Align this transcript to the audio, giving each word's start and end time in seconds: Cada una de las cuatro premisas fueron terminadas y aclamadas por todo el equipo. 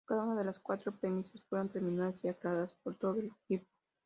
Cada 0.07 0.23
una 0.23 0.33
de 0.39 0.43
las 0.45 0.57
cuatro 0.57 0.97
premisas 0.97 1.43
fueron 1.47 1.69
terminadas 1.69 2.23
y 2.25 2.27
aclamadas 2.27 2.73
por 2.73 2.95
todo 2.95 3.17
el 3.19 3.31
equipo. 3.45 3.67